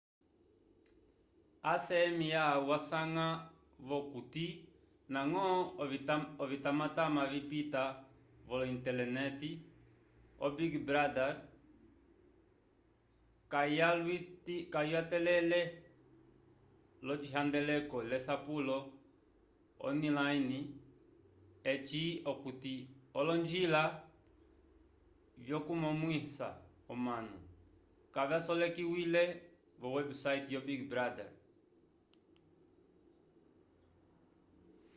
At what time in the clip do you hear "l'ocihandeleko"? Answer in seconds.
17.05-17.97